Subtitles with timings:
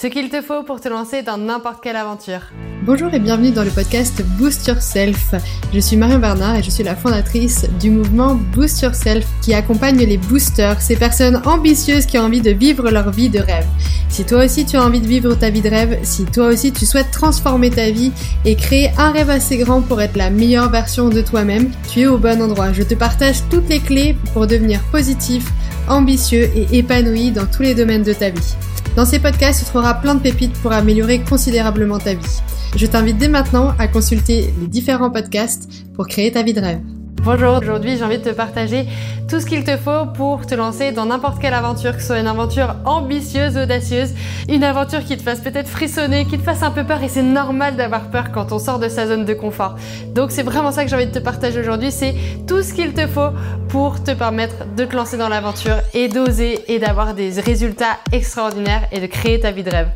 [0.00, 2.38] Ce qu'il te faut pour te lancer dans n'importe quelle aventure.
[2.84, 5.34] Bonjour et bienvenue dans le podcast Boost Yourself.
[5.74, 9.98] Je suis Marion Bernard et je suis la fondatrice du mouvement Boost Yourself qui accompagne
[9.98, 13.66] les boosters, ces personnes ambitieuses qui ont envie de vivre leur vie de rêve.
[14.08, 16.70] Si toi aussi tu as envie de vivre ta vie de rêve, si toi aussi
[16.70, 18.12] tu souhaites transformer ta vie
[18.44, 22.06] et créer un rêve assez grand pour être la meilleure version de toi-même, tu es
[22.06, 22.72] au bon endroit.
[22.72, 25.48] Je te partage toutes les clés pour devenir positif,
[25.88, 28.54] ambitieux et épanoui dans tous les domaines de ta vie.
[28.98, 32.40] Dans ces podcasts, tu trouveras plein de pépites pour améliorer considérablement ta vie.
[32.74, 36.80] Je t'invite dès maintenant à consulter les différents podcasts pour créer ta vie de rêve.
[37.22, 38.86] Bonjour, aujourd'hui j'ai envie de te partager
[39.28, 42.20] tout ce qu'il te faut pour te lancer dans n'importe quelle aventure, que ce soit
[42.20, 44.10] une aventure ambitieuse, audacieuse,
[44.48, 47.22] une aventure qui te fasse peut-être frissonner, qui te fasse un peu peur et c'est
[47.22, 49.74] normal d'avoir peur quand on sort de sa zone de confort.
[50.14, 52.14] Donc c'est vraiment ça que j'ai envie de te partager aujourd'hui, c'est
[52.46, 53.30] tout ce qu'il te faut
[53.68, 58.86] pour te permettre de te lancer dans l'aventure et d'oser et d'avoir des résultats extraordinaires
[58.92, 59.88] et de créer ta vie de rêve.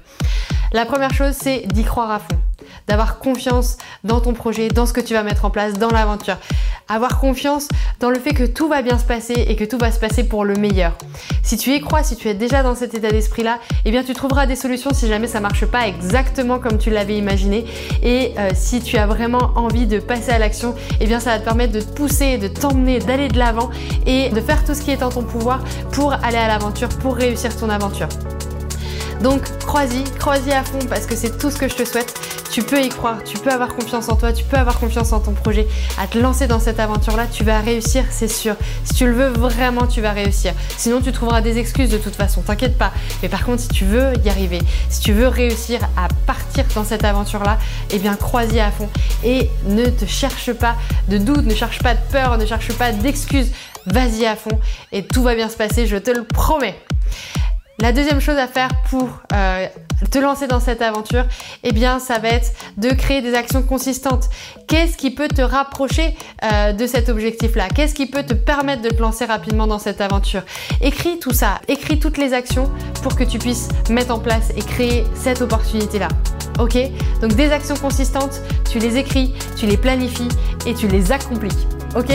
[0.72, 2.38] La première chose c'est d'y croire à fond
[2.88, 6.36] d'avoir confiance dans ton projet, dans ce que tu vas mettre en place, dans l'aventure.
[6.88, 7.68] Avoir confiance
[8.00, 10.24] dans le fait que tout va bien se passer et que tout va se passer
[10.24, 10.92] pour le meilleur.
[11.42, 14.12] Si tu y crois, si tu es déjà dans cet état d'esprit-là, eh bien tu
[14.14, 17.64] trouveras des solutions si jamais ça marche pas exactement comme tu l'avais imaginé.
[18.02, 21.38] Et euh, si tu as vraiment envie de passer à l'action, eh bien ça va
[21.38, 23.70] te permettre de te pousser, de t'emmener, d'aller de l'avant
[24.06, 27.16] et de faire tout ce qui est en ton pouvoir pour aller à l'aventure, pour
[27.16, 28.08] réussir ton aventure.
[29.22, 32.31] Donc crois-y, crois-y à fond parce que c'est tout ce que je te souhaite.
[32.52, 35.20] Tu peux y croire, tu peux avoir confiance en toi, tu peux avoir confiance en
[35.20, 35.66] ton projet,
[35.98, 38.56] à te lancer dans cette aventure-là, tu vas réussir, c'est sûr.
[38.84, 40.52] Si tu le veux vraiment, tu vas réussir.
[40.76, 42.92] Sinon, tu trouveras des excuses de toute façon, t'inquiète pas.
[43.22, 44.58] Mais par contre, si tu veux y arriver,
[44.90, 47.56] si tu veux réussir à partir dans cette aventure-là,
[47.90, 48.90] eh bien crois-y à fond
[49.24, 50.76] et ne te cherche pas
[51.08, 53.50] de doute, ne cherche pas de peur, ne cherche pas d'excuses.
[53.86, 54.60] Vas-y à fond
[54.92, 56.76] et tout va bien se passer, je te le promets.
[57.82, 59.66] La deuxième chose à faire pour euh,
[60.08, 61.24] te lancer dans cette aventure,
[61.64, 64.28] eh bien, ça va être de créer des actions consistantes.
[64.68, 67.68] Qu'est-ce qui peut te rapprocher euh, de cet objectif-là?
[67.70, 70.42] Qu'est-ce qui peut te permettre de te lancer rapidement dans cette aventure?
[70.80, 72.70] Écris tout ça, écris toutes les actions
[73.02, 76.06] pour que tu puisses mettre en place et créer cette opportunité-là.
[76.60, 76.78] Ok?
[77.20, 80.28] Donc des actions consistantes, tu les écris, tu les planifies
[80.66, 81.66] et tu les accomplis.
[81.96, 82.12] Ok?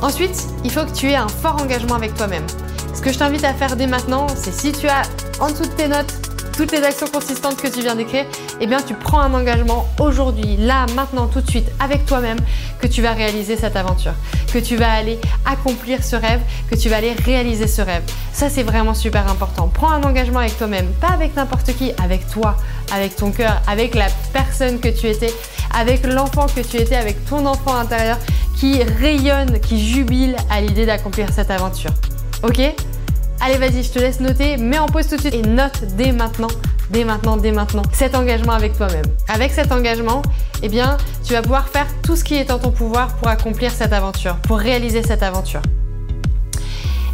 [0.00, 2.46] Ensuite, il faut que tu aies un fort engagement avec toi-même.
[2.94, 5.02] Ce que je t'invite à faire dès maintenant, c'est si tu as
[5.40, 6.12] en dessous de tes notes
[6.60, 8.26] toutes les actions consistantes que tu viens d'écrire,
[8.60, 12.38] eh bien tu prends un engagement aujourd'hui, là, maintenant, tout de suite, avec toi-même,
[12.80, 14.12] que tu vas réaliser cette aventure,
[14.52, 16.40] que tu vas aller accomplir ce rêve,
[16.70, 18.02] que tu vas aller réaliser ce rêve.
[18.34, 19.70] Ça, c'est vraiment super important.
[19.72, 22.56] Prends un engagement avec toi-même, pas avec n'importe qui, avec toi,
[22.92, 25.32] avec ton cœur, avec la personne que tu étais,
[25.74, 28.18] avec l'enfant que tu étais, avec ton enfant intérieur
[28.58, 31.92] qui rayonne, qui jubile à l'idée d'accomplir cette aventure.
[32.42, 32.58] Ok
[33.42, 36.12] Allez, vas-y, je te laisse noter, mets en pause tout de suite et note dès
[36.12, 36.48] maintenant,
[36.90, 39.04] dès maintenant, dès maintenant cet engagement avec toi-même.
[39.28, 40.22] Avec cet engagement,
[40.62, 43.70] eh bien, tu vas pouvoir faire tout ce qui est en ton pouvoir pour accomplir
[43.72, 45.62] cette aventure, pour réaliser cette aventure.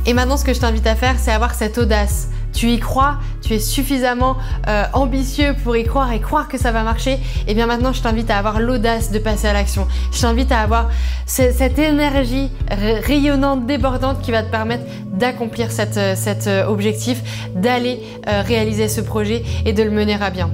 [0.04, 3.18] Et maintenant, ce que je t'invite à faire, c'est avoir cette audace, tu y crois,
[3.42, 4.36] tu es suffisamment
[4.66, 7.92] euh, ambitieux pour y croire et croire que ça va marcher, et eh bien maintenant
[7.92, 9.86] je t'invite à avoir l'audace de passer à l'action.
[10.10, 10.88] Je t'invite à avoir
[11.26, 16.14] cette énergie rayonnante, débordante qui va te permettre d'accomplir cet euh,
[16.46, 17.22] euh, objectif,
[17.54, 20.50] d'aller réaliser ce projet et de le mener à bien.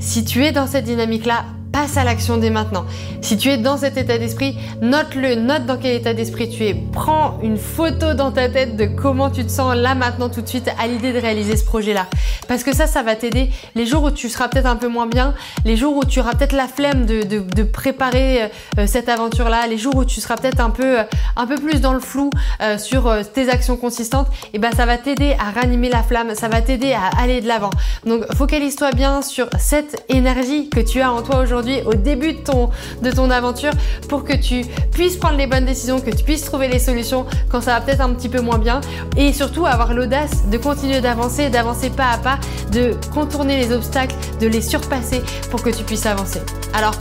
[0.00, 2.84] Si tu es dans cette dynamique-là, passe à l'action dès maintenant.
[3.20, 6.74] Si tu es dans cet état d'esprit, note-le, note dans quel état d'esprit tu es.
[6.92, 10.48] Prends une photo dans ta tête de comment tu te sens là maintenant tout de
[10.48, 12.06] suite à l'idée de réaliser ce projet-là.
[12.46, 15.06] Parce que ça, ça va t'aider les jours où tu seras peut-être un peu moins
[15.06, 15.34] bien,
[15.64, 18.44] les jours où tu auras peut-être la flemme de, préparer
[18.78, 21.04] euh, cette aventure-là, les jours où tu seras peut-être un peu, euh,
[21.36, 22.30] un peu plus dans le flou
[22.62, 26.34] euh, sur tes actions consistantes, et eh ben ça va t'aider à ranimer la flamme,
[26.34, 27.70] ça va t'aider à aller de l'avant.
[28.06, 32.38] Donc focalise-toi bien sur cette énergie que tu as en toi aujourd'hui au début de
[32.38, 32.70] ton,
[33.02, 33.72] de ton aventure
[34.08, 37.60] pour que tu puisses prendre les bonnes décisions, que tu puisses trouver les solutions quand
[37.60, 38.80] ça va peut-être un petit peu moins bien
[39.16, 42.38] et surtout avoir l'audace de continuer d'avancer, d'avancer pas à pas,
[42.72, 46.40] de contourner les obstacles, de les surpasser pour que tu puisses avancer.
[46.74, 46.94] Alors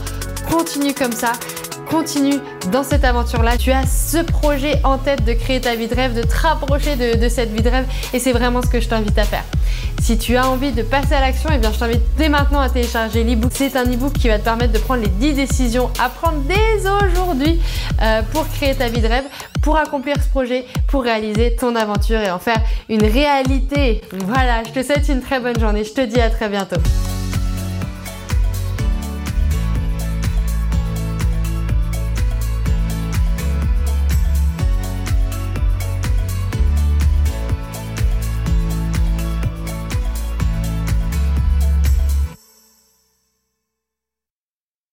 [0.49, 1.33] continue comme ça
[1.89, 2.39] continue
[2.71, 3.57] dans cette aventure-là.
[3.57, 6.95] Tu as ce projet en tête de créer ta vie de rêve, de te rapprocher
[6.95, 9.43] de, cette vie de rêve et c'est vraiment ce que je t'invite à faire.
[10.01, 12.69] Si tu as envie de passer à l'action, eh bien je t'invite dès maintenant à
[12.69, 13.51] télécharger l'ebook.
[13.53, 16.87] C'est un ebook qui va te permettre de prendre les 10 décisions à prendre dès
[16.87, 17.59] aujourd'hui
[18.01, 19.25] euh, pour créer ta vie de rêve,
[19.61, 24.01] pour accomplir ce projet, pour réaliser ton aventure et en faire une réalité.
[24.25, 25.83] Voilà, je te souhaite une très bonne journée.
[25.83, 26.77] Je te dis à très bientôt.